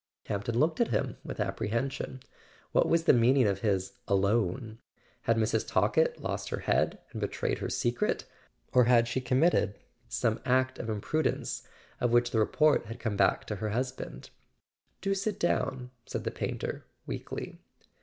Campton 0.23 0.57
looked 0.57 0.81
at 0.81 0.87
him 0.87 1.17
with 1.23 1.39
apprehension. 1.39 2.21
What 2.71 2.89
was 2.89 3.03
the 3.03 3.13
meaning 3.13 3.45
of 3.45 3.59
his 3.59 3.99
"alone"? 4.07 4.79
Had 5.25 5.37
Mrs. 5.37 5.67
Talkett 5.67 6.19
lost 6.19 6.49
her 6.49 6.61
head, 6.61 6.97
and 7.11 7.21
betrayed 7.21 7.59
her 7.59 7.69
secret—or 7.69 8.85
had 8.85 9.07
she 9.07 9.21
committed 9.21 9.75
some 10.09 10.39
act 10.43 10.79
of 10.79 10.89
imprudence 10.89 11.67
of 11.99 12.09
which 12.09 12.31
the 12.31 12.39
report 12.39 12.87
had 12.87 12.99
come 12.99 13.15
back 13.15 13.45
to 13.45 13.57
her 13.57 13.69
husband? 13.69 14.31
"Do 15.01 15.13
sit 15.13 15.39
down," 15.39 15.91
said 16.07 16.23
the 16.23 16.31
painter 16.31 16.83
weakly. 17.05 17.59